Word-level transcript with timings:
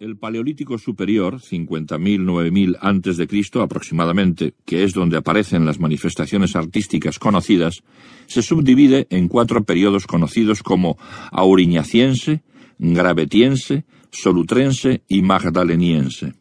El 0.00 0.16
Paleolítico 0.16 0.78
Superior, 0.78 1.40
50.000-9.000 1.40 2.78
antes 2.80 3.18
de 3.18 3.26
Cristo 3.28 3.60
aproximadamente, 3.60 4.54
que 4.64 4.82
es 4.82 4.94
donde 4.94 5.18
aparecen 5.18 5.66
las 5.66 5.78
manifestaciones 5.78 6.56
artísticas 6.56 7.18
conocidas, 7.18 7.82
se 8.26 8.40
subdivide 8.40 9.06
en 9.10 9.28
cuatro 9.28 9.62
periodos 9.62 10.06
conocidos 10.06 10.62
como 10.62 10.96
auriñaciense, 11.30 12.40
gravetiense, 12.78 13.84
solutrense 14.10 15.02
y 15.06 15.20
magdaleniense. 15.20 16.32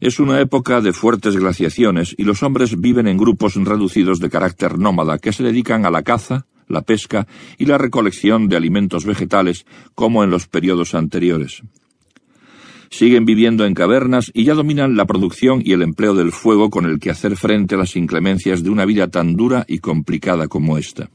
Es 0.00 0.18
una 0.18 0.40
época 0.40 0.80
de 0.80 0.94
fuertes 0.94 1.36
glaciaciones 1.36 2.14
y 2.16 2.24
los 2.24 2.42
hombres 2.42 2.80
viven 2.80 3.08
en 3.08 3.18
grupos 3.18 3.56
reducidos 3.56 4.20
de 4.20 4.30
carácter 4.30 4.78
nómada 4.78 5.18
que 5.18 5.34
se 5.34 5.42
dedican 5.42 5.84
a 5.84 5.90
la 5.90 6.02
caza, 6.02 6.46
la 6.66 6.80
pesca 6.80 7.26
y 7.58 7.66
la 7.66 7.76
recolección 7.76 8.48
de 8.48 8.56
alimentos 8.56 9.04
vegetales 9.04 9.66
como 9.94 10.24
en 10.24 10.30
los 10.30 10.48
periodos 10.48 10.94
anteriores 10.94 11.62
siguen 12.92 13.24
viviendo 13.24 13.64
en 13.64 13.74
cavernas 13.74 14.30
y 14.34 14.44
ya 14.44 14.54
dominan 14.54 14.96
la 14.96 15.06
producción 15.06 15.62
y 15.64 15.72
el 15.72 15.82
empleo 15.82 16.14
del 16.14 16.30
fuego 16.30 16.68
con 16.68 16.84
el 16.84 17.00
que 17.00 17.10
hacer 17.10 17.36
frente 17.36 17.74
a 17.74 17.78
las 17.78 17.96
inclemencias 17.96 18.62
de 18.62 18.68
una 18.70 18.84
vida 18.84 19.08
tan 19.08 19.34
dura 19.34 19.64
y 19.66 19.78
complicada 19.78 20.46
como 20.46 20.76
esta. 20.76 21.08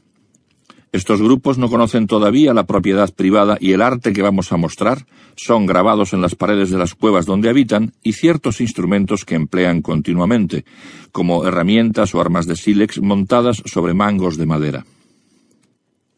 Estos 0.90 1.22
grupos 1.22 1.56
no 1.56 1.68
conocen 1.68 2.06
todavía 2.06 2.52
la 2.52 2.66
propiedad 2.66 3.14
privada 3.14 3.58
y 3.60 3.72
el 3.72 3.82
arte 3.82 4.12
que 4.12 4.22
vamos 4.22 4.50
a 4.52 4.56
mostrar 4.56 5.06
son 5.36 5.66
grabados 5.66 6.14
en 6.14 6.20
las 6.20 6.34
paredes 6.34 6.70
de 6.70 6.78
las 6.78 6.94
cuevas 6.94 7.26
donde 7.26 7.48
habitan 7.48 7.92
y 8.02 8.14
ciertos 8.14 8.60
instrumentos 8.60 9.24
que 9.24 9.36
emplean 9.36 9.80
continuamente, 9.80 10.64
como 11.12 11.46
herramientas 11.46 12.14
o 12.14 12.20
armas 12.20 12.46
de 12.46 12.56
sílex 12.56 13.00
montadas 13.00 13.62
sobre 13.66 13.94
mangos 13.94 14.36
de 14.36 14.46
madera. 14.46 14.84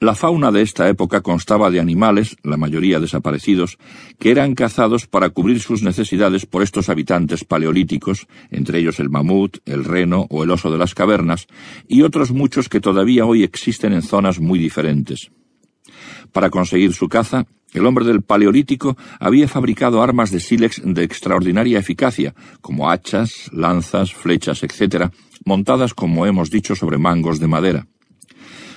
La 0.03 0.15
fauna 0.15 0.51
de 0.51 0.63
esta 0.63 0.89
época 0.89 1.21
constaba 1.21 1.71
de 1.71 1.79
animales, 1.79 2.39
la 2.43 2.57
mayoría 2.57 3.01
desaparecidos, 3.01 3.77
que 4.19 4.31
eran 4.31 4.55
cazados 4.55 5.07
para 5.07 5.29
cubrir 5.29 5.61
sus 5.61 5.83
necesidades 5.83 6.47
por 6.47 6.63
estos 6.63 6.89
habitantes 6.89 7.45
paleolíticos, 7.45 8.27
entre 8.51 8.79
ellos 8.79 8.99
el 8.99 9.11
mamut, 9.11 9.59
el 9.67 9.85
reno 9.85 10.27
o 10.31 10.43
el 10.43 10.53
oso 10.53 10.73
de 10.73 10.79
las 10.79 10.95
cavernas, 10.95 11.49
y 11.87 12.01
otros 12.01 12.31
muchos 12.31 12.71
que 12.71 12.81
todavía 12.81 13.27
hoy 13.27 13.43
existen 13.43 13.93
en 13.93 14.01
zonas 14.01 14.41
muy 14.41 14.59
diferentes. 14.59 15.31
Para 16.33 16.49
conseguir 16.49 16.95
su 16.95 17.11
caza, 17.11 17.45
el 17.75 17.85
hombre 17.85 18.07
del 18.07 18.23
Paleolítico 18.23 18.97
había 19.19 19.49
fabricado 19.49 20.03
armas 20.03 20.31
de 20.31 20.41
sílex 20.41 20.81
de 20.83 21.05
extraordinaria 21.05 21.79
eficacia, 21.79 22.35
como 22.63 22.91
hachas, 22.91 23.51
lanzas, 23.53 24.15
flechas, 24.15 24.63
etc., 24.63 25.11
montadas, 25.45 25.93
como 25.93 26.25
hemos 26.25 26.51
dicho, 26.51 26.75
sobre 26.75 26.97
mangos 26.97 27.39
de 27.39 27.49
madera. 27.49 27.87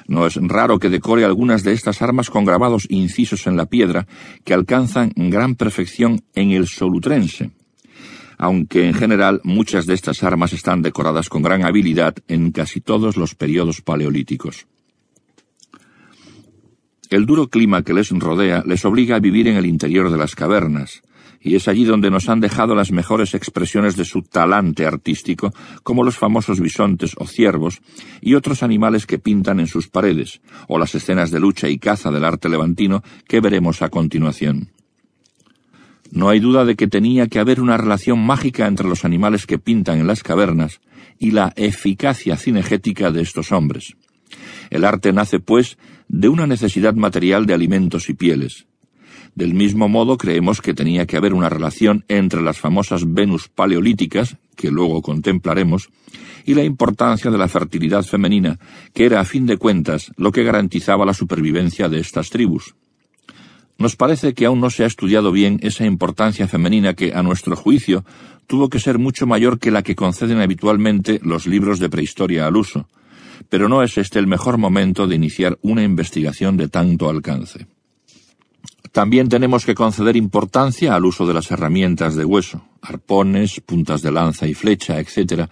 No 0.07 0.27
es 0.27 0.35
raro 0.35 0.79
que 0.79 0.89
decore 0.89 1.25
algunas 1.25 1.63
de 1.63 1.73
estas 1.73 2.01
armas 2.01 2.29
con 2.29 2.45
grabados 2.45 2.87
incisos 2.89 3.47
en 3.47 3.57
la 3.57 3.65
piedra 3.65 4.07
que 4.43 4.53
alcanzan 4.53 5.11
gran 5.15 5.55
perfección 5.55 6.21
en 6.35 6.51
el 6.51 6.67
solutrense, 6.67 7.51
aunque 8.37 8.87
en 8.87 8.93
general 8.93 9.41
muchas 9.43 9.85
de 9.85 9.93
estas 9.93 10.23
armas 10.23 10.53
están 10.53 10.81
decoradas 10.81 11.29
con 11.29 11.41
gran 11.41 11.65
habilidad 11.65 12.15
en 12.27 12.51
casi 12.51 12.81
todos 12.81 13.17
los 13.17 13.35
periodos 13.35 13.81
paleolíticos. 13.81 14.67
El 17.09 17.25
duro 17.25 17.47
clima 17.47 17.83
que 17.83 17.93
les 17.93 18.09
rodea 18.09 18.63
les 18.65 18.83
obliga 18.85 19.17
a 19.17 19.19
vivir 19.19 19.47
en 19.47 19.55
el 19.55 19.65
interior 19.65 20.09
de 20.09 20.17
las 20.17 20.35
cavernas, 20.35 21.03
y 21.41 21.55
es 21.55 21.67
allí 21.67 21.83
donde 21.83 22.09
nos 22.09 22.29
han 22.29 22.39
dejado 22.39 22.73
las 22.75 22.91
mejores 22.91 23.33
expresiones 23.33 23.95
de 23.95 24.05
su 24.05 24.21
talante 24.21 24.85
artístico, 24.85 25.53
como 25.83 26.03
los 26.03 26.17
famosos 26.17 26.59
bisontes 26.59 27.13
o 27.17 27.27
ciervos, 27.27 27.81
y 28.21 28.35
otros 28.35 28.63
animales 28.63 29.05
que 29.05 29.19
pintan 29.19 29.59
en 29.59 29.67
sus 29.67 29.87
paredes, 29.89 30.41
o 30.67 30.79
las 30.79 30.95
escenas 30.95 31.31
de 31.31 31.39
lucha 31.39 31.67
y 31.67 31.77
caza 31.77 32.11
del 32.11 32.23
arte 32.23 32.49
levantino 32.49 33.03
que 33.27 33.41
veremos 33.41 33.81
a 33.81 33.89
continuación. 33.89 34.69
No 36.11 36.29
hay 36.29 36.39
duda 36.39 36.63
de 36.63 36.75
que 36.75 36.87
tenía 36.87 37.27
que 37.27 37.39
haber 37.39 37.59
una 37.59 37.75
relación 37.75 38.23
mágica 38.23 38.67
entre 38.67 38.87
los 38.87 39.03
animales 39.03 39.47
que 39.47 39.57
pintan 39.57 39.99
en 39.99 40.07
las 40.07 40.21
cavernas 40.21 40.79
y 41.17 41.31
la 41.31 41.53
eficacia 41.55 42.37
cinegética 42.37 43.11
de 43.11 43.21
estos 43.21 43.51
hombres. 43.51 43.95
El 44.69 44.85
arte 44.85 45.11
nace, 45.11 45.39
pues, 45.39 45.77
de 46.07 46.29
una 46.29 46.45
necesidad 46.45 46.93
material 46.93 47.45
de 47.45 47.53
alimentos 47.53 48.09
y 48.09 48.13
pieles, 48.13 48.67
del 49.35 49.53
mismo 49.53 49.89
modo, 49.89 50.17
creemos 50.17 50.61
que 50.61 50.73
tenía 50.73 51.05
que 51.05 51.17
haber 51.17 51.33
una 51.33 51.49
relación 51.49 52.05
entre 52.07 52.41
las 52.41 52.59
famosas 52.59 53.11
Venus 53.11 53.49
paleolíticas, 53.49 54.37
que 54.55 54.69
luego 54.69 55.01
contemplaremos, 55.01 55.89
y 56.45 56.53
la 56.53 56.63
importancia 56.63 57.31
de 57.31 57.37
la 57.37 57.47
fertilidad 57.47 58.03
femenina, 58.03 58.59
que 58.93 59.05
era 59.05 59.19
a 59.19 59.25
fin 59.25 59.45
de 59.45 59.57
cuentas 59.57 60.11
lo 60.17 60.31
que 60.31 60.43
garantizaba 60.43 61.05
la 61.05 61.13
supervivencia 61.13 61.89
de 61.89 61.99
estas 61.99 62.29
tribus. 62.29 62.75
Nos 63.77 63.95
parece 63.95 64.33
que 64.33 64.45
aún 64.45 64.61
no 64.61 64.69
se 64.69 64.83
ha 64.83 64.87
estudiado 64.87 65.31
bien 65.31 65.59
esa 65.63 65.85
importancia 65.85 66.47
femenina 66.47 66.93
que, 66.93 67.13
a 67.13 67.23
nuestro 67.23 67.55
juicio, 67.55 68.05
tuvo 68.45 68.69
que 68.69 68.79
ser 68.79 68.99
mucho 68.99 69.25
mayor 69.25 69.57
que 69.57 69.71
la 69.71 69.81
que 69.81 69.95
conceden 69.95 70.41
habitualmente 70.41 71.19
los 71.23 71.47
libros 71.47 71.79
de 71.79 71.89
prehistoria 71.89 72.45
al 72.45 72.55
uso, 72.55 72.87
pero 73.49 73.67
no 73.67 73.81
es 73.81 73.97
este 73.97 74.19
el 74.19 74.27
mejor 74.27 74.57
momento 74.57 75.07
de 75.07 75.15
iniciar 75.15 75.57
una 75.61 75.83
investigación 75.83 76.55
de 76.55 76.69
tanto 76.69 77.09
alcance. 77.09 77.65
También 78.93 79.27
tenemos 79.27 79.65
que 79.65 79.73
conceder 79.73 80.15
importancia 80.15 80.93
al 80.93 81.05
uso 81.05 81.25
de 81.25 81.33
las 81.33 81.49
herramientas 81.49 82.13
de 82.15 82.25
hueso, 82.25 82.61
arpones, 82.79 83.59
puntas 83.59 84.03
de 84.03 84.11
lanza 84.11 84.45
y 84.45 84.53
flecha, 84.53 84.99
etc., 84.99 85.49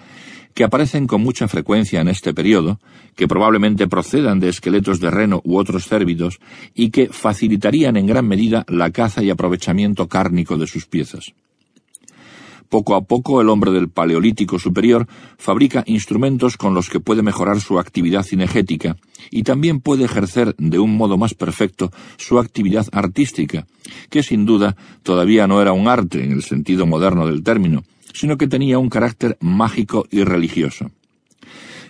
que 0.53 0.63
aparecen 0.63 1.07
con 1.07 1.23
mucha 1.23 1.47
frecuencia 1.47 2.01
en 2.01 2.07
este 2.07 2.35
periodo, 2.35 2.79
que 3.15 3.27
probablemente 3.27 3.87
procedan 3.87 4.39
de 4.39 4.49
esqueletos 4.49 4.99
de 4.99 5.09
reno 5.09 5.41
u 5.43 5.57
otros 5.57 5.87
cérvidos 5.87 6.39
y 6.75 6.91
que 6.91 7.07
facilitarían 7.07 7.97
en 7.97 8.05
gran 8.05 8.27
medida 8.27 8.63
la 8.67 8.91
caza 8.91 9.23
y 9.23 9.31
aprovechamiento 9.31 10.07
cárnico 10.07 10.57
de 10.57 10.67
sus 10.67 10.85
piezas. 10.85 11.33
Poco 12.71 12.95
a 12.95 13.01
poco 13.01 13.41
el 13.41 13.49
hombre 13.49 13.71
del 13.71 13.89
Paleolítico 13.89 14.57
superior 14.57 15.05
fabrica 15.37 15.83
instrumentos 15.87 16.55
con 16.55 16.73
los 16.73 16.89
que 16.89 17.01
puede 17.01 17.21
mejorar 17.21 17.59
su 17.59 17.77
actividad 17.77 18.23
cinegética 18.23 18.95
y 19.29 19.43
también 19.43 19.81
puede 19.81 20.05
ejercer 20.05 20.55
de 20.57 20.79
un 20.79 20.95
modo 20.95 21.17
más 21.17 21.33
perfecto 21.33 21.91
su 22.15 22.39
actividad 22.39 22.87
artística, 22.93 23.67
que 24.09 24.23
sin 24.23 24.45
duda 24.45 24.77
todavía 25.03 25.47
no 25.47 25.61
era 25.61 25.73
un 25.73 25.89
arte 25.89 26.23
en 26.23 26.31
el 26.31 26.43
sentido 26.43 26.85
moderno 26.85 27.27
del 27.27 27.43
término, 27.43 27.83
sino 28.13 28.37
que 28.37 28.47
tenía 28.47 28.79
un 28.79 28.87
carácter 28.87 29.37
mágico 29.41 30.05
y 30.09 30.23
religioso. 30.23 30.91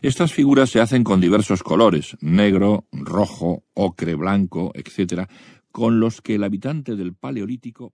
Estas 0.02 0.34
figuras 0.34 0.72
se 0.72 0.82
hacen 0.82 1.04
con 1.04 1.22
diversos 1.22 1.62
colores, 1.62 2.18
negro, 2.22 2.86
rojo, 2.92 3.66
ocre, 3.76 4.16
blanco, 4.16 4.72
etc., 4.74 5.30
con 5.72 6.00
los 6.00 6.22
que 6.22 6.34
el 6.36 6.44
habitante 6.44 6.96
del 6.96 7.14
Paleolítico 7.14 7.94